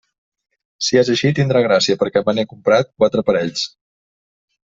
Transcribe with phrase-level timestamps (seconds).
[0.85, 3.67] Si és així, tindrà gràcia, perquè me n'he comprat quatre parells.